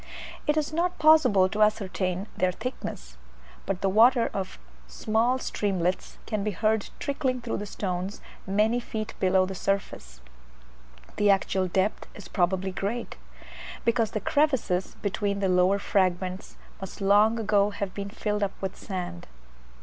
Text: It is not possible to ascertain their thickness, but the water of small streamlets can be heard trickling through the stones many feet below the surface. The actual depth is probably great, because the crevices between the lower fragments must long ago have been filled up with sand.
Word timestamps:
It 0.47 0.57
is 0.57 0.73
not 0.73 0.97
possible 0.97 1.47
to 1.47 1.61
ascertain 1.61 2.25
their 2.35 2.51
thickness, 2.51 3.17
but 3.67 3.81
the 3.81 3.87
water 3.89 4.31
of 4.33 4.57
small 4.87 5.37
streamlets 5.37 6.17
can 6.25 6.43
be 6.43 6.49
heard 6.49 6.89
trickling 6.97 7.39
through 7.39 7.57
the 7.57 7.67
stones 7.67 8.19
many 8.47 8.79
feet 8.79 9.13
below 9.19 9.45
the 9.45 9.53
surface. 9.53 10.19
The 11.17 11.29
actual 11.29 11.67
depth 11.67 12.07
is 12.15 12.27
probably 12.27 12.71
great, 12.71 13.15
because 13.85 14.09
the 14.09 14.19
crevices 14.19 14.95
between 15.03 15.39
the 15.39 15.49
lower 15.49 15.77
fragments 15.77 16.55
must 16.79 16.99
long 16.99 17.37
ago 17.39 17.69
have 17.69 17.93
been 17.93 18.09
filled 18.09 18.41
up 18.41 18.59
with 18.59 18.75
sand. 18.75 19.27